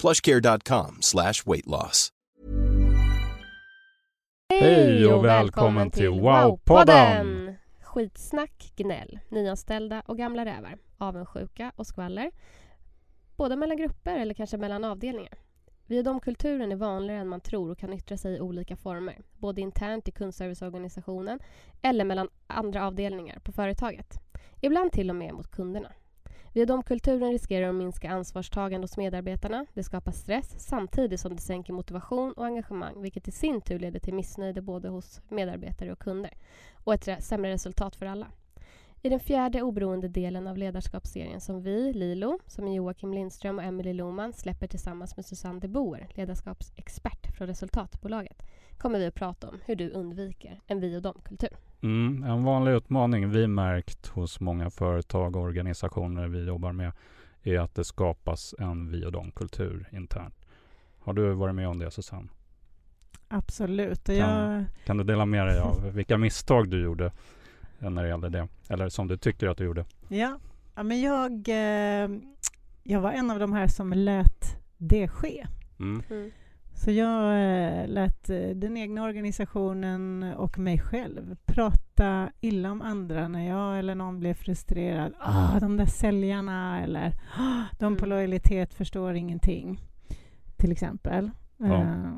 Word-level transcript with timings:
plushcare.com 0.00 0.96
slash 1.00 1.42
weight 1.46 1.66
loss. 1.66 2.12
Hej 4.50 5.06
och 5.06 5.24
välkommen 5.24 5.90
till 5.90 6.08
Wow-podden! 6.10 7.54
Skitsnack, 7.80 8.72
gnäll, 8.76 9.18
nyanställda 9.28 10.02
och 10.06 10.18
gamla 10.18 10.44
rävar, 10.44 10.78
avundsjuka 10.98 11.72
och 11.76 11.86
skvaller. 11.86 12.30
Både 13.36 13.56
mellan 13.56 13.76
grupper 13.76 14.18
eller 14.18 14.34
kanske 14.34 14.56
mellan 14.56 14.84
avdelningar. 14.84 15.38
Vi 15.86 16.00
och 16.00 16.04
domkulturen 16.04 16.72
är 16.72 16.76
vanligare 16.76 17.20
än 17.20 17.28
man 17.28 17.40
tror 17.40 17.70
och 17.70 17.78
kan 17.78 17.92
yttra 17.92 18.16
sig 18.16 18.36
i 18.36 18.40
olika 18.40 18.76
former. 18.76 19.22
Både 19.36 19.60
internt 19.60 20.08
i 20.08 20.12
kundserviceorganisationen 20.12 21.40
eller 21.82 22.04
mellan 22.04 22.28
andra 22.46 22.86
avdelningar 22.86 23.38
på 23.38 23.52
företaget. 23.52 24.14
Ibland 24.60 24.92
till 24.92 25.10
och 25.10 25.16
med 25.16 25.34
mot 25.34 25.50
kunderna. 25.50 25.92
Vi 26.52 26.62
och 26.62 26.66
domkulturen 26.66 27.32
riskerar 27.32 27.68
att 27.68 27.74
minska 27.74 28.10
ansvarstagande 28.10 28.84
hos 28.84 28.96
medarbetarna. 28.96 29.66
Det 29.74 29.82
skapar 29.82 30.12
stress 30.12 30.54
samtidigt 30.58 31.20
som 31.20 31.36
det 31.36 31.42
sänker 31.42 31.72
motivation 31.72 32.32
och 32.32 32.46
engagemang 32.46 33.02
vilket 33.02 33.28
i 33.28 33.30
sin 33.30 33.60
tur 33.60 33.78
leder 33.78 34.00
till 34.00 34.14
missnöje 34.14 34.62
både 34.62 34.88
hos 34.88 35.20
medarbetare 35.28 35.92
och 35.92 35.98
kunder 35.98 36.34
och 36.84 36.94
ett 36.94 37.24
sämre 37.24 37.52
resultat 37.52 37.96
för 37.96 38.06
alla. 38.06 38.26
I 39.02 39.08
den 39.08 39.20
fjärde 39.20 39.62
oberoende 39.62 40.08
delen 40.08 40.46
av 40.46 40.56
ledarskapsserien 40.58 41.40
som 41.40 41.62
vi, 41.62 41.92
Lilo, 41.92 42.38
som 42.46 42.68
är 42.68 42.74
Joakim 42.74 43.14
Lindström 43.14 43.58
och 43.58 43.64
Emily 43.64 43.92
Loman 43.92 44.32
släpper 44.32 44.66
tillsammans 44.66 45.16
med 45.16 45.26
Susanne 45.26 45.60
de 45.60 45.68
Boer, 45.68 46.08
ledarskapsexpert 46.14 47.36
från 47.36 47.46
Resultatbolaget, 47.46 48.42
kommer 48.78 48.98
vi 48.98 49.06
att 49.06 49.14
prata 49.14 49.48
om 49.48 49.60
hur 49.64 49.76
du 49.76 49.90
undviker 49.90 50.60
en 50.66 50.80
vi 50.80 50.96
och 50.96 51.02
dom-kultur. 51.02 51.67
Mm, 51.80 52.24
en 52.24 52.44
vanlig 52.44 52.72
utmaning 52.72 53.30
vi 53.30 53.46
märkt 53.46 54.06
hos 54.06 54.40
många 54.40 54.70
företag 54.70 55.36
och 55.36 55.42
organisationer 55.42 56.28
vi 56.28 56.44
jobbar 56.44 56.72
med 56.72 56.92
är 57.42 57.58
att 57.58 57.74
det 57.74 57.84
skapas 57.84 58.54
en 58.58 58.90
vi 58.90 59.06
och 59.06 59.12
dom-kultur 59.12 59.88
internt. 59.92 60.34
Har 60.98 61.12
du 61.12 61.32
varit 61.32 61.54
med 61.54 61.68
om 61.68 61.78
det 61.78 61.90
Susanne? 61.90 62.28
Absolut. 63.28 64.04
Kan, 64.04 64.16
jag... 64.16 64.64
kan 64.84 64.96
du 64.96 65.04
dela 65.04 65.26
med 65.26 65.46
dig 65.46 65.58
av 65.58 65.90
vilka 65.94 66.18
misstag 66.18 66.68
du 66.68 66.82
gjorde 66.82 67.12
när 67.78 68.02
det 68.02 68.08
gällde 68.08 68.28
det? 68.28 68.48
Eller 68.68 68.88
som 68.88 69.08
du 69.08 69.16
tycker 69.16 69.48
att 69.48 69.58
du 69.58 69.64
gjorde? 69.64 69.84
Ja, 70.08 70.38
ja 70.74 70.82
men 70.82 71.00
jag, 71.00 71.48
eh, 71.48 72.10
jag 72.82 73.00
var 73.00 73.12
en 73.12 73.30
av 73.30 73.38
de 73.38 73.52
här 73.52 73.66
som 73.66 73.92
lät 73.92 74.56
det 74.76 75.08
ske. 75.08 75.46
Mm. 75.78 76.02
Mm. 76.10 76.30
Så 76.78 76.90
jag 76.90 77.22
eh, 77.22 77.88
lät 77.88 78.30
eh, 78.30 78.48
den 78.48 78.76
egna 78.76 79.04
organisationen 79.04 80.22
och 80.22 80.58
mig 80.58 80.78
själv 80.78 81.36
prata 81.46 82.30
illa 82.40 82.70
om 82.70 82.82
andra 82.82 83.28
när 83.28 83.48
jag 83.48 83.78
eller 83.78 83.94
någon 83.94 84.20
blev 84.20 84.34
frustrerad. 84.34 85.12
Ah, 85.20 85.60
de 85.60 85.76
där 85.76 85.86
säljarna 85.86 86.82
eller 86.82 87.14
ah, 87.38 87.62
de 87.78 87.96
på 87.96 88.04
mm. 88.04 88.16
lojalitet 88.16 88.74
förstår 88.74 89.14
ingenting, 89.14 89.80
till 90.56 90.72
exempel. 90.72 91.30
Ja. 91.56 91.66
Uh, 91.66 92.16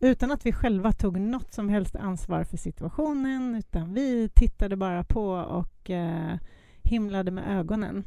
utan 0.00 0.30
att 0.30 0.46
vi 0.46 0.52
själva 0.52 0.92
tog 0.92 1.20
något 1.20 1.52
som 1.52 1.68
helst 1.68 1.96
ansvar 1.96 2.44
för 2.44 2.56
situationen, 2.56 3.54
utan 3.54 3.94
vi 3.94 4.28
tittade 4.34 4.76
bara 4.76 5.04
på 5.04 5.30
och 5.30 5.90
uh, 5.90 6.34
himlade 6.82 7.30
med 7.30 7.58
ögonen. 7.58 8.04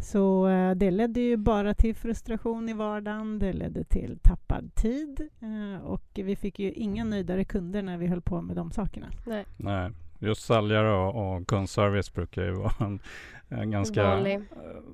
Så 0.00 0.48
eh, 0.48 0.70
det 0.70 0.90
ledde 0.90 1.20
ju 1.20 1.36
bara 1.36 1.74
till 1.74 1.94
frustration 1.94 2.68
i 2.68 2.72
vardagen, 2.72 3.38
det 3.38 3.52
ledde 3.52 3.84
till 3.84 4.18
tappad 4.22 4.74
tid 4.74 5.28
eh, 5.40 5.84
och 5.84 6.04
vi 6.14 6.36
fick 6.36 6.58
ju 6.58 6.72
inga 6.72 7.04
nöjdare 7.04 7.44
kunder 7.44 7.82
när 7.82 7.98
vi 7.98 8.06
höll 8.06 8.22
på 8.22 8.40
med 8.40 8.56
de 8.56 8.70
sakerna. 8.70 9.06
Nej. 9.26 9.44
Nej. 9.56 9.90
Just 10.20 10.42
säljare 10.42 10.92
och, 10.92 11.36
och 11.36 11.48
kundservice 11.48 12.12
brukar 12.12 12.44
ju 12.44 12.52
vara 12.56 12.72
en, 12.80 13.00
en 13.48 13.70
ganska 13.70 14.04
vanlig. 14.04 14.34
Eh, 14.34 14.40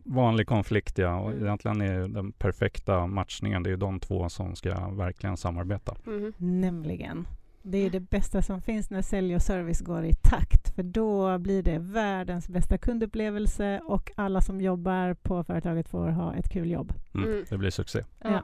vanlig 0.04 0.46
konflikt. 0.46 0.98
Ja. 0.98 1.20
Och 1.20 1.30
mm. 1.30 1.44
Egentligen 1.44 1.80
är 1.80 2.08
den 2.08 2.32
perfekta 2.32 3.06
matchningen, 3.06 3.62
det 3.62 3.70
är 3.70 3.76
de 3.76 4.00
två 4.00 4.28
som 4.28 4.56
ska 4.56 4.88
verkligen 4.88 5.36
samarbeta. 5.36 5.96
Mm. 6.06 6.32
Nämligen. 6.36 7.26
Det 7.66 7.78
är 7.78 7.90
det 7.90 8.00
bästa 8.00 8.42
som 8.42 8.60
finns 8.60 8.90
när 8.90 9.02
sälj 9.02 9.36
och 9.36 9.42
service 9.42 9.80
går 9.80 10.04
i 10.04 10.14
takt, 10.14 10.74
för 10.74 10.82
då 10.82 11.38
blir 11.38 11.62
det 11.62 11.78
världens 11.78 12.48
bästa 12.48 12.78
kundupplevelse 12.78 13.80
och 13.84 14.12
alla 14.16 14.40
som 14.40 14.60
jobbar 14.60 15.14
på 15.14 15.44
företaget 15.44 15.88
får 15.88 16.08
ha 16.08 16.34
ett 16.34 16.48
kul 16.48 16.70
jobb. 16.70 16.92
Mm, 17.14 17.30
mm. 17.30 17.44
det 17.48 17.58
blir 17.58 17.70
succé. 17.70 18.04
Ja. 18.18 18.30
ja. 18.30 18.42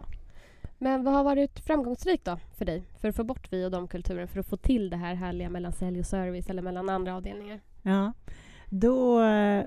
Men 0.78 1.04
vad 1.04 1.14
har 1.14 1.24
varit 1.24 1.60
framgångsrikt 1.60 2.24
då 2.24 2.38
för 2.56 2.64
dig 2.64 2.82
för 2.98 3.08
att 3.08 3.16
få 3.16 3.24
bort 3.24 3.52
vi 3.52 3.66
och 3.66 3.70
de-kulturen 3.70 4.28
för 4.28 4.40
att 4.40 4.46
få 4.46 4.56
till 4.56 4.90
det 4.90 4.96
här 4.96 5.14
härliga 5.14 5.50
mellan 5.50 5.72
sälj 5.72 6.00
och 6.00 6.06
service 6.06 6.50
eller 6.50 6.62
mellan 6.62 6.88
andra 6.88 7.16
avdelningar? 7.16 7.60
Ja, 7.82 8.12
då 8.66 9.22
eh, 9.22 9.64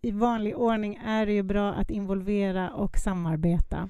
i 0.00 0.10
vanlig 0.10 0.56
ordning 0.56 1.00
är 1.04 1.26
det 1.26 1.32
ju 1.32 1.42
bra 1.42 1.72
att 1.72 1.90
involvera 1.90 2.70
och 2.70 2.98
samarbeta. 2.98 3.88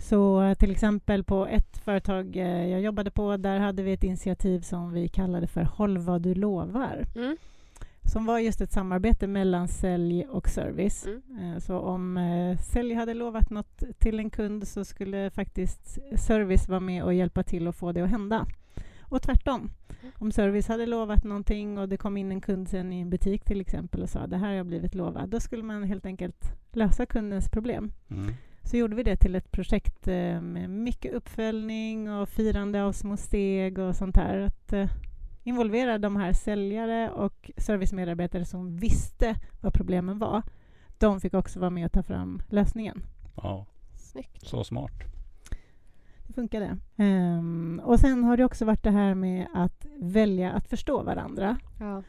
Så 0.00 0.42
eh, 0.42 0.54
till 0.54 0.70
exempel 0.70 1.24
på 1.24 1.46
ett 1.46 1.78
företag 1.78 2.36
eh, 2.36 2.66
jag 2.66 2.80
jobbade 2.80 3.10
på, 3.10 3.36
där 3.36 3.58
hade 3.58 3.82
vi 3.82 3.92
ett 3.92 4.04
initiativ 4.04 4.60
som 4.60 4.92
vi 4.92 5.08
kallade 5.08 5.46
för 5.46 5.62
Håll 5.62 5.98
vad 5.98 6.22
du 6.22 6.34
lovar. 6.34 7.06
Mm. 7.16 7.36
Som 8.12 8.26
var 8.26 8.38
just 8.38 8.60
ett 8.60 8.72
samarbete 8.72 9.26
mellan 9.26 9.68
sälj 9.68 10.26
och 10.26 10.48
service. 10.48 11.06
Mm. 11.06 11.54
Eh, 11.54 11.58
så 11.58 11.78
om 11.78 12.18
sälj 12.72 12.94
hade 12.94 13.14
lovat 13.14 13.50
något 13.50 13.82
till 13.98 14.18
en 14.18 14.30
kund 14.30 14.68
så 14.68 14.84
skulle 14.84 15.30
faktiskt 15.30 15.98
service 16.16 16.68
vara 16.68 16.80
med 16.80 17.04
och 17.04 17.14
hjälpa 17.14 17.42
till 17.42 17.68
att 17.68 17.76
få 17.76 17.92
det 17.92 18.00
att 18.00 18.10
hända. 18.10 18.46
Och 19.02 19.22
tvärtom. 19.22 19.60
Mm. 19.60 20.12
Om 20.18 20.32
service 20.32 20.68
hade 20.68 20.86
lovat 20.86 21.24
någonting 21.24 21.78
och 21.78 21.88
det 21.88 21.96
kom 21.96 22.16
in 22.16 22.32
en 22.32 22.40
kund 22.40 22.68
sen 22.68 22.92
i 22.92 23.00
en 23.00 23.10
butik 23.10 23.44
till 23.44 23.60
exempel 23.60 24.02
och 24.02 24.08
sa 24.08 24.26
det 24.26 24.36
här 24.36 24.46
har 24.46 24.54
jag 24.54 24.66
blivit 24.66 24.94
lovad, 24.94 25.28
då 25.28 25.40
skulle 25.40 25.62
man 25.62 25.84
helt 25.84 26.06
enkelt 26.06 26.44
lösa 26.72 27.06
kundens 27.06 27.48
problem. 27.48 27.92
Mm 28.10 28.34
så 28.70 28.76
gjorde 28.76 28.96
vi 28.96 29.02
det 29.02 29.16
till 29.16 29.34
ett 29.34 29.52
projekt 29.52 30.08
eh, 30.08 30.40
med 30.40 30.70
mycket 30.70 31.12
uppföljning 31.12 32.10
och 32.10 32.28
firande 32.28 32.82
av 32.84 32.92
små 32.92 33.16
steg 33.16 33.78
och 33.78 33.96
sånt 33.96 34.16
här. 34.16 34.38
Att 34.38 34.72
eh, 34.72 34.90
involvera 35.44 35.98
de 35.98 36.16
här 36.16 36.32
säljare 36.32 37.10
och 37.10 37.50
servicemedarbetare 37.56 38.44
som 38.44 38.76
visste 38.76 39.36
vad 39.60 39.74
problemen 39.74 40.18
var. 40.18 40.42
De 40.98 41.20
fick 41.20 41.34
också 41.34 41.60
vara 41.60 41.70
med 41.70 41.86
och 41.86 41.92
ta 41.92 42.02
fram 42.02 42.42
lösningen. 42.48 43.02
Ja, 43.36 43.66
Snyggt. 43.94 44.46
så 44.46 44.64
smart. 44.64 44.92
Det 46.26 46.32
funkade. 46.32 46.76
Um, 46.96 47.80
och 47.84 48.00
sen 48.00 48.24
har 48.24 48.36
det 48.36 48.44
också 48.44 48.64
varit 48.64 48.82
det 48.82 48.90
här 48.90 49.14
med 49.14 49.46
att 49.54 49.86
välja 49.98 50.52
att 50.52 50.68
förstå 50.68 51.02
varandra. 51.02 51.58
Ja. 51.80 52.02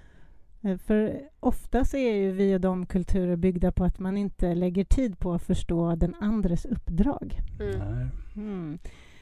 Eh, 0.61 0.77
för 0.77 1.21
ofta 1.39 1.85
så 1.85 1.97
är 1.97 2.15
ju 2.15 2.31
vi 2.31 2.55
och 2.55 2.61
de 2.61 2.85
kulturer 2.85 3.35
byggda 3.35 3.71
på 3.71 3.83
att 3.83 3.99
man 3.99 4.17
inte 4.17 4.55
lägger 4.55 4.83
tid 4.83 5.19
på 5.19 5.33
att 5.33 5.43
förstå 5.43 5.95
den 5.95 6.15
andres 6.19 6.65
uppdrag. 6.65 7.39
Mm. 7.59 8.09
Mm. 8.35 8.79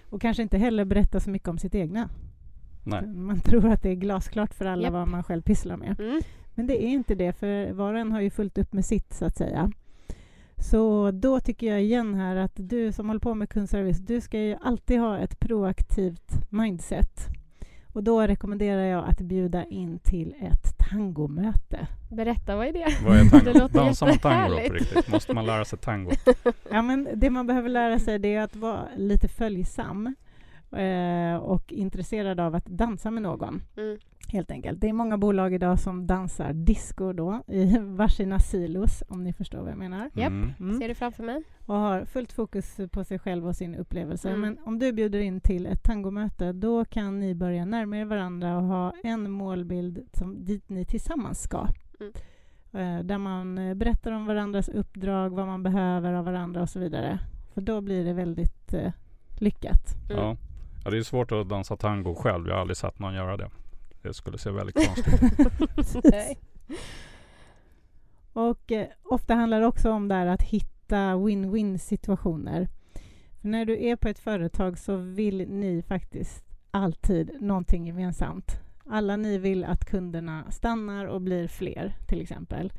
Och 0.10 0.22
kanske 0.22 0.44
inte 0.44 0.58
heller 0.58 0.86
berätta 0.86 1.20
så 1.20 1.30
mycket 1.30 1.48
om 1.48 1.58
sitt 1.58 1.76
egna. 1.76 2.10
Nej. 2.84 3.08
Man 3.08 3.40
tror 3.44 3.66
att 3.66 3.84
det 3.84 3.90
är 3.90 3.96
glasklart 3.96 4.54
för 4.54 4.66
alla 4.66 4.84
yep. 4.84 4.94
vad 4.94 5.08
man 5.08 5.24
själv 5.24 5.42
pysslar 5.42 5.78
med. 5.78 6.00
Mm. 6.00 6.22
Men 6.56 6.68
det 6.68 6.84
är 6.84 6.88
inte 6.88 7.16
det, 7.16 7.34
för 7.34 7.72
var 7.72 7.94
och 7.94 8.00
en 8.00 8.12
har 8.12 8.22
ju 8.22 8.30
fullt 8.30 8.58
upp 8.58 8.74
med 8.74 8.86
sitt, 8.86 9.14
så 9.14 9.26
att 9.26 9.38
säga. 9.38 9.72
Så 10.58 11.12
då 11.12 11.40
tycker 11.40 11.68
jag 11.68 11.82
igen 11.82 12.16
här 12.16 12.36
att 12.36 12.54
du 12.56 12.92
som 12.92 13.08
håller 13.08 13.20
på 13.20 13.34
med 13.34 13.50
kundservice, 13.50 14.00
du 14.00 14.22
ska 14.22 14.40
ju 14.40 14.58
alltid 14.62 15.00
ha 15.00 15.20
ett 15.20 15.40
proaktivt 15.40 16.52
mindset. 16.52 17.28
Och 17.94 18.04
då 18.04 18.22
rekommenderar 18.22 18.84
jag 18.84 19.06
att 19.06 19.22
bjuda 19.22 19.66
in 19.66 20.00
till 20.00 20.36
ett 20.42 20.79
tangomöte. 20.90 21.88
Berätta, 22.10 22.56
vad 22.56 22.68
är 22.68 22.74
det? 22.74 22.98
Vad 23.06 23.18
är 23.18 23.30
tango? 23.30 23.46
det 23.54 23.60
låter 23.60 23.76
Dansa 23.80 24.06
man 24.06 24.18
tango 24.18 24.68
på 24.68 24.74
riktigt? 24.74 25.08
Måste 25.08 25.34
man 25.34 25.46
lära 25.46 25.66
sig 25.66 25.80
tango? 25.80 26.12
ja, 26.72 26.82
men 26.82 27.08
det 27.16 27.30
man 27.30 27.48
behöver 27.48 27.70
lära 27.70 28.00
sig 28.00 28.20
det 28.20 28.36
är 28.36 28.42
att 28.42 28.56
vara 28.56 28.88
lite 28.98 29.28
följsam. 29.28 30.16
eh, 30.72 31.36
och 31.36 31.74
intresserad 31.74 32.40
av 32.40 32.56
att 32.56 32.66
dansa 32.66 33.12
med 33.12 33.24
någon. 33.24 33.62
Mm. 33.78 33.98
Helt 34.32 34.52
enkelt. 34.52 34.82
Det 34.82 34.90
är 34.90 34.94
många 34.94 35.18
bolag 35.18 35.54
idag 35.54 35.80
som 35.80 36.08
dansar 36.08 36.54
disco 36.54 37.14
då 37.14 37.44
i 37.48 37.78
varsina 37.80 38.40
silos, 38.40 39.04
om 39.08 39.24
ni 39.24 39.34
förstår 39.34 39.60
vad 39.60 39.72
jag 39.72 39.78
menar. 39.78 40.10
Japp, 40.14 40.32
mm. 40.32 40.54
mm. 40.60 40.80
ser 40.80 40.88
det 40.88 40.96
framför 40.96 41.24
mig. 41.24 41.44
Och 41.66 41.76
har 41.76 42.06
fullt 42.06 42.34
fokus 42.34 42.80
på 42.92 43.04
sig 43.04 43.20
själv 43.20 43.48
och 43.48 43.56
sin 43.56 43.76
upplevelse. 43.76 44.30
Mm. 44.30 44.42
Men 44.42 44.60
om 44.66 44.80
du 44.80 44.94
bjuder 44.94 45.20
in 45.20 45.42
till 45.42 45.66
ett 45.66 45.84
tangomöte, 45.84 46.54
då 46.54 46.86
kan 46.86 47.20
ni 47.20 47.36
börja 47.36 47.66
närma 47.66 47.98
er 47.98 48.06
varandra 48.06 48.58
och 48.58 48.64
ha 48.64 48.94
en 49.04 49.32
målbild 49.32 50.08
som, 50.14 50.46
dit 50.46 50.70
ni 50.70 50.86
tillsammans 50.86 51.42
ska. 51.42 51.68
Mm. 52.00 52.14
Eh, 52.74 53.06
där 53.06 53.18
man 53.18 53.58
eh, 53.58 53.74
berättar 53.74 54.12
om 54.12 54.26
varandras 54.26 54.70
uppdrag, 54.70 55.30
vad 55.30 55.48
man 55.48 55.64
behöver 55.64 56.14
av 56.14 56.26
varandra 56.26 56.62
och 56.62 56.70
så 56.70 56.80
vidare. 56.80 57.20
För 57.54 57.62
då 57.62 57.82
blir 57.82 58.06
det 58.06 58.14
väldigt 58.14 58.74
eh, 58.74 58.92
lyckat. 59.40 59.96
Mm. 60.10 60.24
Ja. 60.24 60.38
ja, 60.84 60.92
det 60.92 60.98
är 60.98 61.02
svårt 61.02 61.32
att 61.32 61.50
dansa 61.50 61.78
tango 61.78 62.16
själv. 62.16 62.48
Jag 62.48 62.54
har 62.54 62.62
aldrig 62.62 62.78
sett 62.78 63.00
någon 63.00 63.14
göra 63.14 63.38
det. 63.38 63.50
Det 64.02 64.14
skulle 64.14 64.38
se 64.38 64.52
väldigt 64.52 64.76
konstigt 64.76 65.24
ut. 65.24 66.38
och 68.34 68.72
eh, 68.72 68.88
ofta 69.04 69.36
handlar 69.36 69.60
det 69.60 69.68
också 69.68 69.92
om 69.92 70.08
där 70.08 70.26
att 70.26 70.42
hitta 70.42 71.16
win-win 71.16 71.78
situationer. 71.78 72.68
För 73.42 73.48
när 73.48 73.66
du 73.66 73.86
är 73.86 73.96
på 73.96 74.08
ett 74.08 74.20
företag 74.20 74.78
så 74.78 74.96
vill 74.96 75.50
ni 75.50 75.82
faktiskt 75.82 76.46
alltid 76.72 77.42
någonting 77.42 77.88
gemensamt. 77.88 78.60
Alla 78.86 79.18
ni 79.18 79.38
vill 79.38 79.64
att 79.64 79.86
kunderna 79.86 80.52
stannar 80.52 81.06
och 81.06 81.22
blir 81.22 81.48
fler, 81.48 81.96
till 82.08 82.22
exempel. 82.22 82.74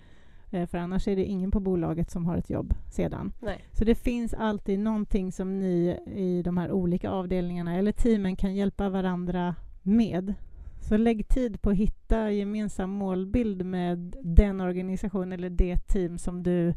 Eh, 0.50 0.66
för 0.66 0.78
annars 0.78 1.08
är 1.08 1.16
det 1.16 1.24
ingen 1.24 1.50
på 1.50 1.60
bolaget 1.60 2.10
som 2.10 2.26
har 2.26 2.36
ett 2.36 2.50
jobb 2.50 2.74
sedan. 2.90 3.32
Nej. 3.40 3.64
Så 3.72 3.84
det 3.84 3.94
finns 3.94 4.34
alltid 4.34 4.78
någonting 4.78 5.32
som 5.32 5.58
ni 5.58 5.98
i 6.14 6.42
de 6.42 6.56
här 6.56 6.70
olika 6.70 7.10
avdelningarna 7.10 7.76
eller 7.76 7.92
teamen 7.92 8.36
kan 8.36 8.54
hjälpa 8.54 8.88
varandra 8.88 9.54
med. 9.82 10.34
Så 10.80 10.96
lägg 10.96 11.28
tid 11.28 11.62
på 11.62 11.70
att 11.70 11.76
hitta 11.76 12.30
gemensam 12.30 12.90
målbild 12.90 13.64
med 13.64 14.16
den 14.22 14.60
organisation 14.60 15.32
eller 15.32 15.50
det 15.50 15.76
team 15.76 16.18
som 16.18 16.42
du 16.42 16.74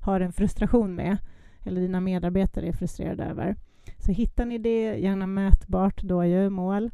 har 0.00 0.20
en 0.20 0.32
frustration 0.32 0.94
med 0.94 1.18
eller 1.64 1.80
dina 1.80 2.00
medarbetare 2.00 2.68
är 2.68 2.72
frustrerade 2.72 3.24
över. 3.24 3.56
Så 3.98 4.12
hittar 4.12 4.46
ni 4.46 4.58
det, 4.58 4.96
gärna 4.96 5.26
mätbart, 5.26 6.02
då 6.02 6.24
är 6.24 6.48
mål. 6.48 6.90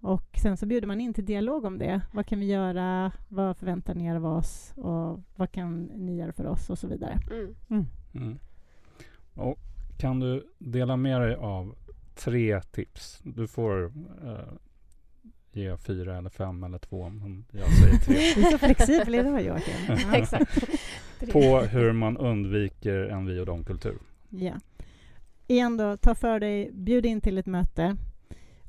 Och 0.00 0.38
sen 0.42 0.56
så 0.56 0.66
bjuder 0.66 0.86
man 0.86 1.00
in 1.00 1.14
till 1.14 1.24
dialog 1.24 1.64
om 1.64 1.78
det. 1.78 2.00
Vad 2.12 2.26
kan 2.26 2.40
vi 2.40 2.46
göra? 2.46 3.12
Vad 3.28 3.56
förväntar 3.56 3.94
ni 3.94 4.06
er 4.06 4.16
av 4.16 4.26
oss? 4.26 4.72
Och 4.76 5.20
vad 5.36 5.52
kan 5.52 5.82
ni 5.84 6.16
göra 6.16 6.32
för 6.32 6.46
oss? 6.46 6.70
Och 6.70 6.78
så 6.78 6.88
vidare. 6.88 7.18
Mm. 7.30 7.54
Mm. 7.68 7.86
Mm. 8.14 8.38
Och 9.34 9.58
kan 9.98 10.20
du 10.20 10.46
dela 10.58 10.96
med 10.96 11.20
dig 11.20 11.34
av 11.34 11.74
tre 12.14 12.60
tips? 12.60 13.20
Du 13.24 13.46
får 13.46 13.84
uh, 14.24 14.52
ge 15.56 15.76
fyra 15.76 16.18
eller 16.18 16.30
fem 16.30 16.64
eller 16.64 16.78
två. 16.78 17.08
Men 17.08 17.44
jag 17.50 17.68
säger 17.82 17.96
tre. 17.96 18.14
Du 18.14 18.46
är 18.46 18.50
så 18.50 18.58
flexibel 18.58 19.14
idag 19.14 19.42
Joakim. 19.42 19.74
Exakt. 20.12 20.68
På 21.32 21.60
hur 21.60 21.92
man 21.92 22.16
undviker 22.16 22.96
en 22.96 23.26
vi 23.26 23.40
och 23.40 23.46
dem-kultur. 23.46 23.98
Ja. 24.30 24.54
Igen 25.46 25.76
då, 25.76 25.96
ta 25.96 26.14
för 26.14 26.40
dig, 26.40 26.70
bjud 26.72 27.06
in 27.06 27.20
till 27.20 27.38
ett 27.38 27.46
möte. 27.46 27.96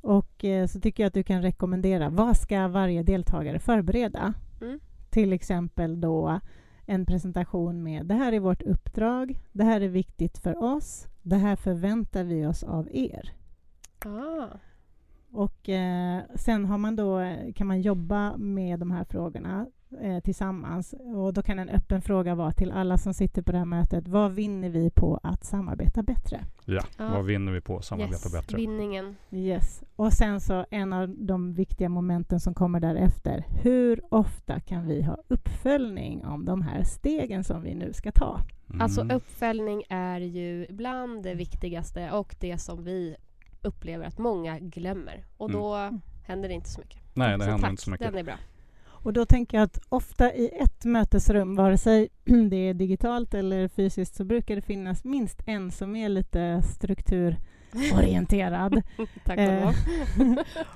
Och 0.01 0.45
eh, 0.45 0.67
så 0.67 0.79
tycker 0.79 1.03
jag 1.03 1.07
att 1.07 1.13
du 1.13 1.23
kan 1.23 1.41
rekommendera 1.41 2.09
vad 2.09 2.37
ska 2.37 2.67
varje 2.67 3.03
deltagare 3.03 3.59
förbereda? 3.59 4.33
Mm. 4.61 4.79
Till 5.09 5.33
exempel 5.33 6.01
då 6.01 6.39
en 6.85 7.05
presentation 7.05 7.83
med 7.83 8.05
det 8.05 8.13
här 8.13 8.33
är 8.33 8.39
vårt 8.39 8.61
uppdrag, 8.61 9.39
det 9.51 9.63
här 9.63 9.81
är 9.81 9.87
viktigt 9.87 10.37
för 10.37 10.63
oss, 10.63 11.07
det 11.21 11.35
här 11.35 11.55
förväntar 11.55 12.23
vi 12.23 12.45
oss 12.45 12.63
av 12.63 12.89
er. 12.91 13.33
Ah. 14.05 14.47
Och 15.31 15.69
eh, 15.69 16.21
sen 16.35 16.65
har 16.65 16.77
man 16.77 16.95
då, 16.95 17.35
kan 17.55 17.67
man 17.67 17.81
jobba 17.81 18.37
med 18.37 18.79
de 18.79 18.91
här 18.91 19.03
frågorna 19.03 19.65
eh, 20.01 20.19
tillsammans. 20.19 20.93
Och 20.93 21.33
då 21.33 21.41
kan 21.41 21.59
en 21.59 21.69
öppen 21.69 22.01
fråga 22.01 22.35
vara 22.35 22.51
till 22.51 22.71
alla 22.71 22.97
som 22.97 23.13
sitter 23.13 23.41
på 23.41 23.51
det 23.51 23.57
här 23.57 23.65
mötet. 23.65 24.07
Vad 24.07 24.31
vinner 24.31 24.69
vi 24.69 24.89
på 24.89 25.19
att 25.23 25.43
samarbeta 25.43 26.03
bättre? 26.03 26.45
Ja, 26.65 26.81
ja. 26.97 27.09
vad 27.09 27.25
vinner 27.25 27.51
vi 27.51 27.61
på 27.61 27.77
att 27.77 27.85
samarbeta 27.85 28.13
yes, 28.13 28.31
bättre? 28.31 28.57
Vinningen. 28.57 29.15
Yes. 29.31 29.83
Och 29.95 30.13
sen 30.13 30.41
så 30.41 30.65
en 30.69 30.93
av 30.93 31.09
de 31.09 31.53
viktiga 31.53 31.89
momenten 31.89 32.39
som 32.39 32.53
kommer 32.53 32.79
därefter. 32.79 33.45
Hur 33.63 34.01
ofta 34.09 34.59
kan 34.59 34.87
vi 34.87 35.01
ha 35.01 35.17
uppföljning 35.27 36.25
om 36.25 36.45
de 36.45 36.61
här 36.61 36.83
stegen 36.83 37.43
som 37.43 37.61
vi 37.61 37.75
nu 37.75 37.93
ska 37.93 38.11
ta? 38.11 38.39
Mm. 38.69 38.81
Alltså 38.81 39.01
uppföljning 39.01 39.83
är 39.89 40.19
ju 40.19 40.67
bland 40.69 41.23
det 41.23 41.35
viktigaste 41.35 42.11
och 42.11 42.35
det 42.39 42.57
som 42.57 42.83
vi 42.83 43.15
upplever 43.61 44.05
att 44.05 44.17
många 44.17 44.59
glömmer. 44.59 45.25
Och 45.37 45.51
då 45.51 45.75
mm. 45.75 46.01
händer 46.23 46.49
det 46.49 46.55
inte 46.55 46.69
så 46.69 46.81
mycket. 46.81 46.99
Nej, 47.13 47.37
det 47.37 47.43
så 47.43 47.49
händer 47.49 47.61
tack, 47.61 47.71
inte 47.71 47.83
så 47.83 47.91
mycket. 47.91 48.07
Den 48.07 48.17
är 48.17 48.23
bra. 48.23 48.37
Och 49.07 49.13
då 49.13 49.25
tänker 49.25 49.57
jag 49.57 49.65
att 49.65 49.79
ofta 49.89 50.33
i 50.33 50.51
ett 50.59 50.85
mötesrum, 50.85 51.55
vare 51.55 51.77
sig 51.77 52.09
det 52.49 52.55
är 52.55 52.73
digitalt 52.73 53.33
eller 53.33 53.67
fysiskt, 53.67 54.15
så 54.15 54.25
brukar 54.25 54.55
det 54.55 54.61
finnas 54.61 55.03
minst 55.03 55.41
en 55.45 55.71
som 55.71 55.95
är 55.95 56.09
lite 56.09 56.61
strukturorienterad. 56.61 58.81
Tack 59.25 59.39
och 59.39 59.45
lov. 59.45 59.73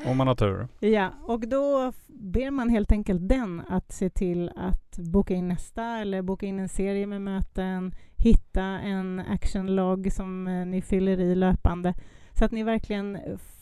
Om 0.06 0.18
man 0.18 0.28
har 0.28 0.36
tur. 0.36 0.68
Ja, 0.88 1.14
och 1.24 1.48
då 1.48 1.94
ber 2.08 2.52
man 2.52 2.70
helt 2.70 2.92
enkelt 2.92 3.30
den 3.30 3.62
att 3.70 3.92
se 3.92 4.10
till 4.10 4.52
att 4.56 4.98
boka 4.98 5.34
in 5.34 5.48
nästa 5.48 5.84
eller 5.84 6.22
boka 6.22 6.46
in 6.46 6.60
en 6.60 6.70
serie 6.70 7.08
med 7.08 7.22
möten, 7.22 7.96
hitta 8.18 8.64
en 8.64 9.20
actionlog 9.20 10.14
som 10.14 10.48
eh, 10.48 10.66
ni 10.66 10.82
fyller 10.82 11.20
i 11.20 11.36
löpande 11.36 11.94
så 12.34 12.46
att 12.46 12.52
ni 12.52 12.64
verkligen 12.64 13.18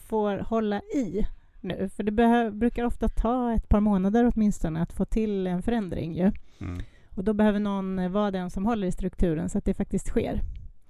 får 0.07 0.38
hålla 0.38 0.81
i 0.81 1.25
nu. 1.62 1.89
För 1.89 2.04
det 2.04 2.51
brukar 2.51 2.83
ofta 2.83 3.07
ta 3.07 3.54
ett 3.54 3.69
par 3.69 3.80
månader 3.80 4.31
åtminstone 4.33 4.81
att 4.81 4.94
få 4.94 5.06
till 5.06 5.48
en 5.48 5.62
förändring. 5.62 6.16
Ju. 6.16 6.31
Mm. 6.62 6.81
Och 7.16 7.24
då 7.24 7.33
behöver 7.33 7.60
någon 7.60 8.12
vara 8.12 8.31
den 8.31 8.50
som 8.50 8.66
håller 8.66 8.88
i 8.88 8.92
strukturen 8.92 9.50
så 9.50 9.57
att 9.57 9.66
det 9.66 9.74
faktiskt 9.74 10.07
sker. 10.07 10.42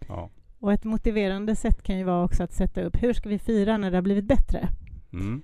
Ja. 0.07 0.29
Och 0.59 0.73
ett 0.73 0.83
motiverande 0.83 1.55
sätt 1.55 1.83
kan 1.83 1.97
ju 1.97 2.03
vara 2.03 2.23
också 2.23 2.43
att 2.43 2.53
sätta 2.53 2.81
upp 2.81 3.03
hur 3.03 3.13
ska 3.13 3.29
vi 3.29 3.39
fira 3.39 3.77
när 3.77 3.91
det 3.91 3.97
har 3.97 4.01
blivit 4.01 4.25
bättre? 4.25 4.69
Mm. 5.13 5.43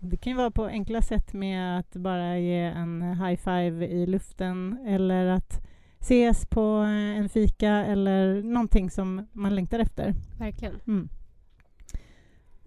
Det 0.00 0.16
kan 0.16 0.30
ju 0.30 0.36
vara 0.36 0.50
på 0.50 0.64
enkla 0.64 1.02
sätt 1.02 1.32
med 1.32 1.78
att 1.78 1.92
bara 1.92 2.38
ge 2.38 2.60
en 2.60 3.02
high 3.02 3.40
five 3.40 3.86
i 3.86 4.06
luften 4.06 4.78
eller 4.86 5.26
att 5.26 5.66
ses 6.00 6.46
på 6.46 6.60
en 7.16 7.28
fika 7.28 7.70
eller 7.70 8.42
någonting 8.42 8.90
som 8.90 9.26
man 9.32 9.54
längtar 9.54 9.78
efter. 9.78 10.14
Verkligen. 10.38 10.74
Mm. 10.86 11.08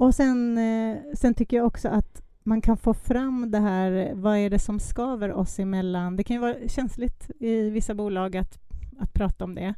Och 0.01 0.15
sen, 0.15 0.57
eh, 0.57 0.97
sen 1.13 1.33
tycker 1.33 1.57
jag 1.57 1.65
också 1.65 1.89
att 1.89 2.21
man 2.43 2.61
kan 2.61 2.77
få 2.77 2.93
fram 2.93 3.51
det 3.51 3.59
här, 3.59 4.11
vad 4.13 4.37
är 4.37 4.49
det 4.49 4.59
som 4.59 4.79
skaver 4.79 5.31
oss 5.31 5.59
emellan? 5.59 6.15
Det 6.15 6.23
kan 6.23 6.35
ju 6.35 6.41
vara 6.41 6.55
känsligt 6.67 7.31
i 7.39 7.69
vissa 7.69 7.93
bolag 7.93 8.37
att, 8.37 8.59
att 8.99 9.13
prata 9.13 9.43
om 9.43 9.55
det. 9.55 9.73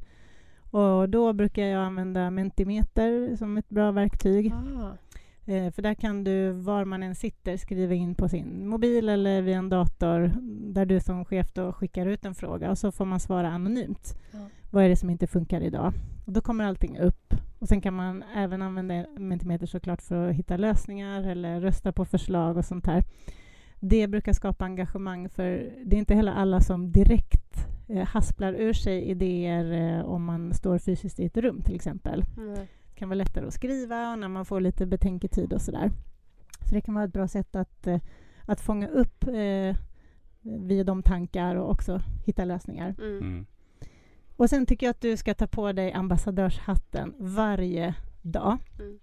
Och 0.72 1.10
då 1.10 1.34
brukar 1.34 1.64
jag 1.64 1.84
använda 1.84 2.30
Mentimeter 2.30 3.36
som 3.36 3.58
ett 3.58 3.70
bra 3.70 3.92
verktyg. 3.92 4.54
Ah. 4.54 4.92
Eh, 5.52 5.72
för 5.72 5.82
där 5.82 5.94
kan 5.94 6.24
du, 6.24 6.52
var 6.52 6.86
man 6.86 7.04
än 7.04 7.16
sitter, 7.16 7.58
skriva 7.58 7.94
in 7.94 8.16
på 8.16 8.30
sin 8.30 8.68
mobil 8.68 9.10
eller 9.10 9.42
via 9.42 9.58
en 9.58 9.70
dator 9.70 10.32
där 10.74 10.86
du 10.86 11.00
som 11.00 11.26
chef 11.26 11.54
då 11.54 11.74
skickar 11.74 12.06
ut 12.06 12.26
en 12.26 12.36
fråga 12.36 12.72
och 12.72 12.78
så 12.78 12.92
får 12.92 13.06
man 13.06 13.20
svara 13.20 13.50
anonymt. 13.50 14.18
Ja. 14.32 14.40
Vad 14.72 14.84
är 14.84 14.90
det 14.90 14.96
som 14.96 15.10
inte 15.10 15.28
funkar 15.28 15.62
idag? 15.62 15.94
Och 16.26 16.32
då 16.32 16.42
kommer 16.42 16.66
allting 16.66 17.00
upp. 17.00 17.34
Och 17.64 17.70
Sen 17.70 17.82
kan 17.82 17.94
man 17.94 18.24
även 18.36 18.62
använda 18.62 19.06
Mentimeter 19.18 19.66
såklart 19.66 20.02
för 20.02 20.30
att 20.30 20.36
hitta 20.36 20.58
lösningar 20.58 21.24
eller 21.24 21.62
rösta 21.62 21.92
på 21.92 22.06
förslag 22.06 22.58
och 22.58 22.66
sånt 22.66 22.86
här. 22.86 23.04
Det 23.80 24.08
brukar 24.08 24.34
skapa 24.34 24.66
engagemang 24.66 25.30
för 25.30 25.74
det 25.86 25.96
är 25.96 26.00
inte 26.00 26.16
heller 26.16 26.32
alla 26.32 26.62
som 26.62 26.92
direkt 26.92 27.68
eh, 27.88 28.08
hasplar 28.08 28.54
ur 28.54 28.74
sig 28.74 29.04
idéer 29.04 29.72
eh, 29.72 30.06
om 30.06 30.24
man 30.24 30.54
står 30.54 30.78
fysiskt 30.78 31.20
i 31.20 31.26
ett 31.26 31.38
rum 31.38 31.62
till 31.62 31.76
exempel. 31.76 32.24
Mm. 32.38 32.54
Det 32.54 32.96
kan 32.96 33.10
vara 33.10 33.18
lättare 33.18 33.48
att 33.48 33.54
skriva 33.54 34.16
när 34.16 34.28
man 34.28 34.46
får 34.46 34.62
lite 34.62 34.86
betänketid 34.86 35.54
och 35.54 35.62
sådär. 35.62 35.92
Så 36.70 36.76
det 36.76 36.82
kan 36.82 36.94
vara 36.94 37.06
ett 37.06 37.14
bra 37.14 37.28
sätt 37.28 37.56
att, 37.56 37.88
eh, 37.88 38.00
att 38.46 38.62
fånga 38.62 38.88
upp 38.88 39.24
eh, 39.24 39.76
via 40.42 40.84
de 40.84 41.04
tankar 41.04 41.56
och 41.56 41.72
också 41.72 42.02
hitta 42.26 42.46
lösningar. 42.46 42.96
Mm. 43.00 43.18
Mm. 43.18 43.46
Och 44.36 44.50
sen 44.50 44.66
tycker 44.66 44.86
jag 44.86 44.92
att 44.92 45.02
du 45.02 45.18
ska 45.18 45.34
ta 45.34 45.48
på 45.48 45.72
dig 45.72 45.94
ambassadörshatten 45.94 47.14
varje 47.18 47.96
dag. 48.22 48.58
Mm. 48.80 49.00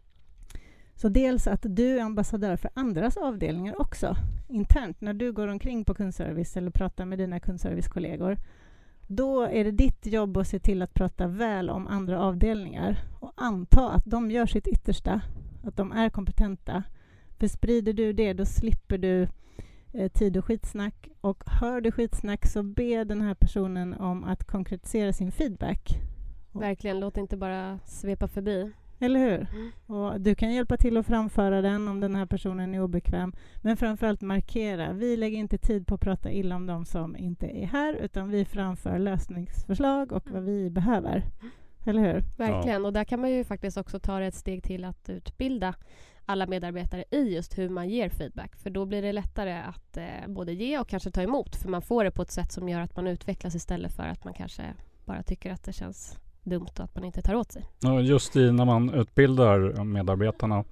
Så 0.94 1.08
dels 1.08 1.46
att 1.46 1.60
du 1.62 1.98
är 1.98 2.02
ambassadör 2.02 2.56
för 2.56 2.70
andras 2.74 3.16
avdelningar 3.16 3.80
också, 3.80 4.16
internt, 4.48 5.00
när 5.00 5.14
du 5.14 5.32
går 5.32 5.48
omkring 5.48 5.84
på 5.84 5.94
kundservice 5.94 6.56
eller 6.56 6.70
pratar 6.70 7.04
med 7.04 7.18
dina 7.18 7.40
kundservicekollegor. 7.40 8.36
Då 9.06 9.42
är 9.42 9.64
det 9.64 9.70
ditt 9.70 10.06
jobb 10.06 10.36
att 10.36 10.48
se 10.48 10.58
till 10.58 10.82
att 10.82 10.94
prata 10.94 11.26
väl 11.26 11.70
om 11.70 11.86
andra 11.86 12.20
avdelningar 12.20 12.98
och 13.20 13.32
anta 13.36 13.90
att 13.90 14.04
de 14.04 14.30
gör 14.30 14.46
sitt 14.46 14.66
yttersta, 14.66 15.20
att 15.64 15.76
de 15.76 15.92
är 15.92 16.10
kompetenta. 16.10 16.82
För 17.38 17.48
sprider 17.48 17.92
du 17.92 18.12
det, 18.12 18.32
då 18.32 18.44
slipper 18.44 18.98
du 18.98 19.28
tid 20.12 20.36
och 20.36 20.44
skitsnack. 20.44 21.08
Och 21.20 21.44
hör 21.46 21.80
du 21.80 21.92
skitsnack 21.92 22.46
så 22.46 22.62
be 22.62 23.04
den 23.04 23.20
här 23.20 23.34
personen 23.34 23.94
om 23.94 24.24
att 24.24 24.44
konkretisera 24.44 25.12
sin 25.12 25.32
feedback. 25.32 26.00
Verkligen, 26.52 27.00
låt 27.00 27.16
inte 27.16 27.36
bara 27.36 27.78
svepa 27.84 28.28
förbi. 28.28 28.72
Eller 29.02 29.20
hur? 29.20 29.48
Mm. 29.52 29.70
Och 29.86 30.20
du 30.20 30.34
kan 30.34 30.52
hjälpa 30.52 30.76
till 30.76 30.96
att 30.96 31.06
framföra 31.06 31.62
den 31.62 31.88
om 31.88 32.00
den 32.00 32.14
här 32.14 32.26
personen 32.26 32.74
är 32.74 32.82
obekväm. 32.82 33.32
Men 33.56 33.76
framförallt 33.76 34.20
markera. 34.20 34.92
Vi 34.92 35.16
lägger 35.16 35.38
inte 35.38 35.58
tid 35.58 35.86
på 35.86 35.94
att 35.94 36.00
prata 36.00 36.30
illa 36.30 36.56
om 36.56 36.66
de 36.66 36.84
som 36.84 37.16
inte 37.16 37.46
är 37.46 37.66
här 37.66 37.94
utan 37.94 38.30
vi 38.30 38.44
framför 38.44 38.98
lösningsförslag 38.98 40.12
och 40.12 40.30
vad 40.30 40.42
vi 40.42 40.70
behöver. 40.70 41.24
Eller 41.84 42.02
hur? 42.02 42.24
Verkligen. 42.36 42.84
Och 42.84 42.92
där 42.92 43.04
kan 43.04 43.20
man 43.20 43.30
ju 43.30 43.44
faktiskt 43.44 43.76
också 43.76 43.98
ta 43.98 44.22
ett 44.22 44.34
steg 44.34 44.62
till 44.62 44.84
att 44.84 45.08
utbilda 45.08 45.74
alla 46.26 46.46
medarbetare 46.46 47.04
i 47.10 47.34
just 47.34 47.58
hur 47.58 47.68
man 47.68 47.88
ger 47.88 48.08
feedback. 48.08 48.56
För 48.56 48.70
då 48.70 48.86
blir 48.86 49.02
det 49.02 49.12
lättare 49.12 49.52
att 49.52 49.96
eh, 49.96 50.28
både 50.28 50.52
ge 50.52 50.78
och 50.78 50.88
kanske 50.88 51.10
ta 51.10 51.22
emot. 51.22 51.56
För 51.56 51.68
man 51.68 51.82
får 51.82 52.04
det 52.04 52.10
på 52.10 52.22
ett 52.22 52.30
sätt 52.30 52.52
som 52.52 52.68
gör 52.68 52.80
att 52.80 52.96
man 52.96 53.06
utvecklas 53.06 53.54
istället 53.54 53.92
för 53.92 54.02
att 54.02 54.24
man 54.24 54.34
kanske 54.34 54.74
bara 55.04 55.22
tycker 55.22 55.52
att 55.52 55.64
det 55.64 55.72
känns 55.72 56.18
dumt 56.42 56.68
och 56.78 56.84
att 56.84 56.94
man 56.94 57.04
inte 57.04 57.22
tar 57.22 57.34
åt 57.34 57.52
sig. 57.52 57.66
Ja, 57.80 58.00
just 58.00 58.36
i 58.36 58.52
när 58.52 58.64
man 58.64 58.94
utbildar 58.94 59.84
medarbetarna 59.84 60.64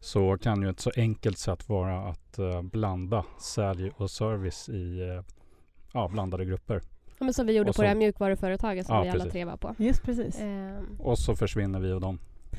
så 0.00 0.38
kan 0.38 0.62
ju 0.62 0.70
ett 0.70 0.80
så 0.80 0.90
enkelt 0.96 1.38
sätt 1.38 1.68
vara 1.68 2.08
att 2.08 2.38
uh, 2.38 2.62
blanda 2.62 3.24
sälj 3.40 3.90
och 3.96 4.10
service 4.10 4.68
i 4.68 5.02
uh, 5.02 5.22
ja, 5.92 6.08
blandade 6.08 6.44
grupper. 6.44 6.80
Ja, 7.18 7.24
men 7.24 7.34
som 7.34 7.46
vi 7.46 7.52
gjorde 7.52 7.70
och 7.70 7.76
på 7.76 7.78
så, 7.78 7.82
det 7.82 7.88
här 7.88 7.94
mjukvaruföretaget 7.94 8.86
som 8.86 8.96
ja, 8.96 9.02
vi 9.02 9.08
alla 9.08 9.24
tre 9.24 9.44
var 9.44 9.56
på. 9.56 9.74
Just 9.78 10.02
precis. 10.02 10.40
Um, 10.40 10.96
och 10.98 11.18
så 11.18 11.36
försvinner 11.36 11.80
vi 11.80 11.92
och 11.92 12.00
dem. 12.00 12.18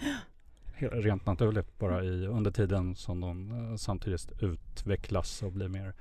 Rent 0.91 1.25
naturligt 1.25 1.79
bara 1.79 2.03
i, 2.03 2.27
under 2.27 2.51
tiden 2.51 2.95
som 2.95 3.21
de 3.21 3.51
uh, 3.51 3.75
samtidigt 3.75 4.31
utvecklas 4.41 5.43
och 5.43 5.51
blir 5.51 5.67
mer 5.67 5.93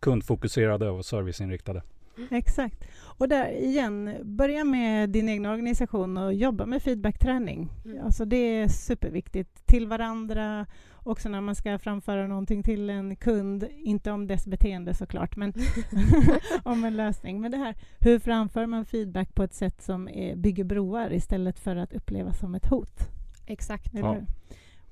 kundfokuserade 0.00 0.90
och 0.90 1.04
serviceinriktade. 1.04 1.82
Exakt. 2.30 2.84
Och 3.18 3.28
där 3.28 3.50
igen, 3.50 4.16
börja 4.22 4.64
med 4.64 5.10
din 5.10 5.28
egen 5.28 5.46
organisation 5.46 6.16
och 6.16 6.34
jobba 6.34 6.66
med 6.66 6.82
feedbackträning. 6.82 7.68
Mm. 7.84 8.04
Alltså 8.04 8.24
det 8.24 8.36
är 8.36 8.68
superviktigt. 8.68 9.66
Till 9.66 9.86
varandra, 9.88 10.66
också 10.94 11.28
när 11.28 11.40
man 11.40 11.54
ska 11.54 11.78
framföra 11.78 12.26
någonting 12.26 12.62
till 12.62 12.90
en 12.90 13.16
kund. 13.16 13.68
Inte 13.70 14.10
om 14.10 14.26
dess 14.26 14.46
beteende 14.46 14.94
såklart, 14.94 15.36
men 15.36 15.52
om 16.62 16.84
en 16.84 16.96
lösning. 16.96 17.40
Men 17.40 17.50
det 17.50 17.56
här, 17.56 17.74
hur 18.00 18.18
framför 18.18 18.66
man 18.66 18.84
feedback 18.84 19.34
på 19.34 19.42
ett 19.42 19.54
sätt 19.54 19.82
som 19.82 20.08
är, 20.08 20.36
bygger 20.36 20.64
broar 20.64 21.12
istället 21.12 21.58
för 21.58 21.76
att 21.76 21.92
upplevas 21.92 22.38
som 22.38 22.54
ett 22.54 22.66
hot? 22.66 23.08
Exakt. 23.46 23.90
Ja. 23.94 24.16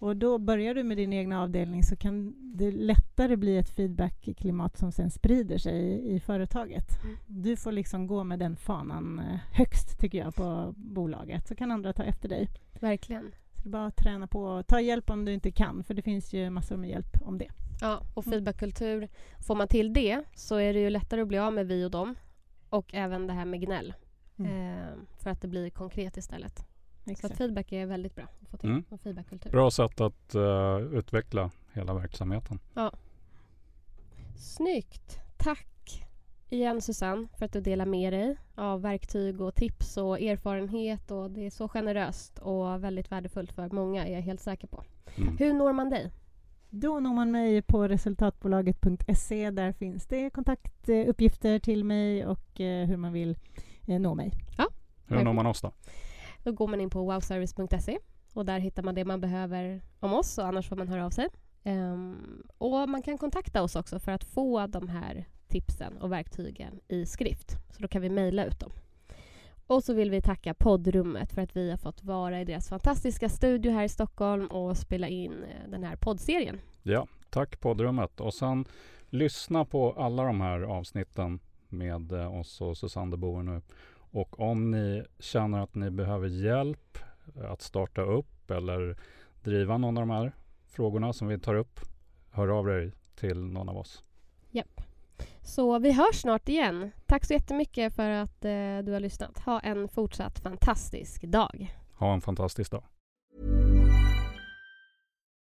Och 0.00 0.16
då 0.16 0.38
börjar 0.38 0.74
du 0.74 0.82
med 0.82 0.96
din 0.96 1.12
egna 1.12 1.42
avdelning 1.42 1.84
så 1.84 1.96
kan 1.96 2.34
det 2.56 2.70
lättare 2.70 3.36
bli 3.36 3.58
ett 3.58 3.70
feedbackklimat 3.70 4.78
som 4.78 4.92
sen 4.92 5.10
sprider 5.10 5.58
sig 5.58 5.80
i, 5.80 6.14
i 6.14 6.20
företaget. 6.20 7.02
Mm. 7.04 7.16
Du 7.26 7.56
får 7.56 7.72
liksom 7.72 8.06
gå 8.06 8.24
med 8.24 8.38
den 8.38 8.56
fanan 8.56 9.18
eh, 9.18 9.40
högst, 9.52 9.98
tycker 9.98 10.18
jag, 10.18 10.34
på 10.34 10.74
bolaget. 10.76 11.48
Så 11.48 11.54
kan 11.54 11.70
andra 11.70 11.92
ta 11.92 12.02
efter 12.02 12.28
dig. 12.28 12.48
Verkligen. 12.80 13.22
Så 13.22 13.62
det 13.62 13.68
är 13.68 13.70
bara 13.70 13.86
att 13.86 13.96
träna 13.96 14.26
på. 14.26 14.62
Ta 14.62 14.80
hjälp 14.80 15.10
om 15.10 15.24
du 15.24 15.32
inte 15.32 15.50
kan, 15.50 15.84
för 15.84 15.94
det 15.94 16.02
finns 16.02 16.32
ju 16.32 16.50
massor 16.50 16.76
med 16.76 16.90
hjälp 16.90 17.22
om 17.22 17.38
det. 17.38 17.48
Ja, 17.80 18.02
och 18.14 18.26
mm. 18.26 18.32
feedbackkultur. 18.32 19.08
Får 19.46 19.54
man 19.54 19.68
till 19.68 19.92
det 19.92 20.22
så 20.34 20.56
är 20.56 20.74
det 20.74 20.80
ju 20.80 20.90
lättare 20.90 21.20
att 21.20 21.28
bli 21.28 21.38
av 21.38 21.52
med 21.52 21.66
vi 21.66 21.84
och 21.84 21.90
dem. 21.90 22.14
Och 22.68 22.94
även 22.94 23.26
det 23.26 23.32
här 23.32 23.44
med 23.44 23.60
gnäll. 23.60 23.94
Mm. 24.38 24.78
Eh, 24.78 24.94
för 25.18 25.30
att 25.30 25.40
det 25.40 25.48
blir 25.48 25.70
konkret 25.70 26.16
istället. 26.16 26.69
Exakt. 27.10 27.34
Så 27.34 27.38
feedback 27.38 27.72
är 27.72 27.86
väldigt 27.86 28.14
bra 28.14 28.24
att 28.42 28.48
få 28.48 28.56
till. 28.56 28.70
Mm. 28.70 28.84
feedbackkultur. 29.02 29.50
Bra 29.50 29.70
sätt 29.70 30.00
att 30.00 30.34
uh, 30.34 30.98
utveckla 30.98 31.50
hela 31.72 31.94
verksamheten. 31.94 32.58
Ja. 32.74 32.92
Snyggt. 34.36 35.18
Tack 35.36 35.66
igen 36.48 36.80
Susanne 36.80 37.28
för 37.38 37.44
att 37.44 37.52
du 37.52 37.60
delar 37.60 37.86
med 37.86 38.12
dig 38.12 38.36
av 38.54 38.82
verktyg 38.82 39.40
och 39.40 39.54
tips 39.54 39.96
och 39.96 40.20
erfarenhet. 40.20 41.10
Och 41.10 41.30
det 41.30 41.46
är 41.46 41.50
så 41.50 41.68
generöst 41.68 42.38
och 42.38 42.84
väldigt 42.84 43.12
värdefullt 43.12 43.52
för 43.52 43.68
många 43.68 44.06
är 44.06 44.12
jag 44.12 44.22
helt 44.22 44.40
säker 44.40 44.66
på. 44.66 44.84
Mm. 45.16 45.36
Hur 45.36 45.52
når 45.52 45.72
man 45.72 45.90
dig? 45.90 46.12
Då 46.70 47.00
når 47.00 47.14
man 47.14 47.30
mig 47.30 47.62
på 47.62 47.88
resultatbolaget.se. 47.88 49.50
Där 49.50 49.72
finns 49.72 50.06
det 50.06 50.30
kontaktuppgifter 50.30 51.58
till 51.58 51.84
mig 51.84 52.26
och 52.26 52.60
eh, 52.60 52.86
hur 52.86 52.96
man 52.96 53.12
vill 53.12 53.38
eh, 53.86 54.00
nå 54.00 54.14
mig. 54.14 54.32
Ja, 54.58 54.68
hur 55.06 55.24
når 55.24 55.32
man 55.32 55.46
oss 55.46 55.60
då? 55.60 55.72
Då 56.42 56.52
går 56.52 56.68
man 56.68 56.80
in 56.80 56.90
på 56.90 57.04
wowservice.se 57.04 57.98
och 58.34 58.44
där 58.44 58.58
hittar 58.58 58.82
man 58.82 58.94
det 58.94 59.04
man 59.04 59.20
behöver 59.20 59.82
om 60.00 60.12
oss 60.12 60.38
och 60.38 60.46
annars 60.46 60.68
får 60.68 60.76
man 60.76 60.88
höra 60.88 61.06
av 61.06 61.10
sig. 61.10 61.28
Um, 61.64 62.42
och 62.58 62.88
man 62.88 63.02
kan 63.02 63.18
kontakta 63.18 63.62
oss 63.62 63.76
också 63.76 63.98
för 63.98 64.12
att 64.12 64.24
få 64.24 64.66
de 64.66 64.88
här 64.88 65.28
tipsen 65.48 65.96
och 65.96 66.12
verktygen 66.12 66.80
i 66.88 67.06
skrift. 67.06 67.50
Så 67.70 67.82
då 67.82 67.88
kan 67.88 68.02
vi 68.02 68.10
mejla 68.10 68.44
ut 68.44 68.60
dem. 68.60 68.70
Och 69.66 69.84
så 69.84 69.94
vill 69.94 70.10
vi 70.10 70.22
tacka 70.22 70.54
poddrummet 70.54 71.32
för 71.32 71.42
att 71.42 71.56
vi 71.56 71.70
har 71.70 71.76
fått 71.76 72.04
vara 72.04 72.40
i 72.40 72.44
deras 72.44 72.68
fantastiska 72.68 73.28
studio 73.28 73.72
här 73.72 73.84
i 73.84 73.88
Stockholm 73.88 74.46
och 74.46 74.76
spela 74.76 75.08
in 75.08 75.32
eh, 75.32 75.70
den 75.70 75.84
här 75.84 75.96
poddserien. 75.96 76.60
Ja, 76.82 77.06
tack 77.30 77.60
poddrummet. 77.60 78.20
Och 78.20 78.34
sen 78.34 78.64
lyssna 79.08 79.64
på 79.64 79.92
alla 79.92 80.24
de 80.24 80.40
här 80.40 80.60
avsnitten 80.60 81.40
med 81.68 82.12
eh, 82.12 82.38
oss 82.40 82.60
och 82.60 82.78
Susanne 82.78 83.10
de 83.10 83.16
Boer 83.16 83.42
nu 83.42 83.62
och 84.10 84.40
om 84.40 84.70
ni 84.70 85.04
känner 85.18 85.62
att 85.62 85.74
ni 85.74 85.90
behöver 85.90 86.28
hjälp 86.28 86.98
att 87.44 87.62
starta 87.62 88.02
upp 88.02 88.50
eller 88.50 88.96
driva 89.42 89.78
någon 89.78 89.98
av 89.98 90.02
de 90.02 90.10
här 90.10 90.32
frågorna 90.66 91.12
som 91.12 91.28
vi 91.28 91.38
tar 91.38 91.54
upp, 91.54 91.80
hör 92.30 92.48
av 92.48 92.68
er 92.68 92.92
till 93.14 93.38
någon 93.44 93.68
av 93.68 93.76
oss. 93.76 94.04
Japp. 94.50 94.80
Så 95.42 95.78
vi 95.78 95.92
hörs 95.92 96.20
snart 96.20 96.48
igen. 96.48 96.90
Tack 97.06 97.24
så 97.24 97.32
jättemycket 97.32 97.94
för 97.94 98.10
att 98.10 98.44
eh, 98.44 98.78
du 98.84 98.92
har 98.92 99.00
lyssnat. 99.00 99.38
Ha 99.38 99.60
en 99.60 99.88
fortsatt 99.88 100.38
fantastisk 100.38 101.22
dag. 101.22 101.76
Ha 101.94 102.14
en 102.14 102.20
fantastisk 102.20 102.70
dag. 102.70 102.82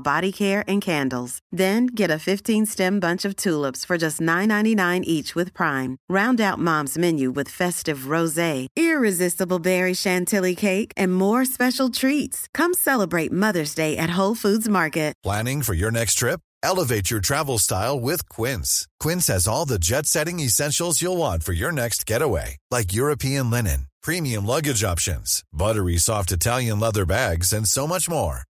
body 0.00 0.30
care 0.30 0.62
and 0.68 0.80
candles. 0.80 1.40
Then 1.50 1.86
get 1.86 2.10
a 2.10 2.18
15 2.18 2.66
stem 2.66 3.00
bunch 3.00 3.24
of 3.24 3.34
tulips 3.34 3.84
for 3.84 3.98
just 3.98 4.20
$9.99 4.20 5.00
each 5.04 5.34
with 5.34 5.52
Prime. 5.52 5.96
Round 6.08 6.40
out 6.40 6.58
mom's 6.58 6.96
menu 6.96 7.32
with 7.32 7.48
festive 7.48 8.08
rose, 8.08 8.66
irresistible 8.76 9.58
berry 9.58 9.94
chantilly 9.94 10.54
cake, 10.54 10.92
and 10.96 11.14
more 11.14 11.44
special 11.44 11.90
treats. 11.90 12.46
Come 12.54 12.74
celebrate 12.74 13.32
Mother's 13.32 13.74
Day 13.74 13.96
at 13.96 14.10
Whole 14.10 14.34
Foods 14.34 14.68
Market. 14.68 15.14
Planning 15.22 15.62
for 15.62 15.74
your 15.74 15.90
next 15.90 16.14
trip? 16.14 16.40
Elevate 16.62 17.10
your 17.10 17.20
travel 17.20 17.58
style 17.58 18.00
with 18.00 18.28
Quince. 18.28 18.88
Quince 18.98 19.28
has 19.28 19.48
all 19.48 19.66
the 19.66 19.78
jet 19.78 20.06
setting 20.06 20.40
essentials 20.40 21.00
you'll 21.00 21.16
want 21.16 21.42
for 21.42 21.52
your 21.52 21.72
next 21.72 22.06
getaway, 22.06 22.56
like 22.70 22.92
European 22.92 23.50
linen, 23.50 23.86
premium 24.02 24.46
luggage 24.46 24.82
options, 24.84 25.42
buttery 25.52 25.96
soft 25.98 26.32
Italian 26.32 26.80
leather 26.80 27.06
bags, 27.06 27.52
and 27.52 27.68
so 27.68 27.86
much 27.86 28.08
more 28.08 28.42